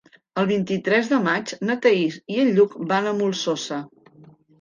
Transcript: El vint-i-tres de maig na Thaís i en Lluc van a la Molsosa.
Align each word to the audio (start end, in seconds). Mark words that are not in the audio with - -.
El 0.43 0.45
vint-i-tres 0.51 1.09
de 1.11 1.19
maig 1.27 1.53
na 1.69 1.75
Thaís 1.83 2.17
i 2.37 2.39
en 2.45 2.49
Lluc 2.55 2.73
van 2.93 3.07
a 3.07 3.09
la 3.09 3.13
Molsosa. 3.21 3.79